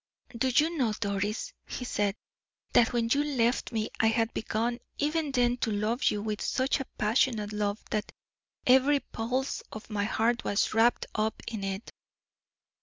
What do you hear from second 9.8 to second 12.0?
my heart was wrapped up in it."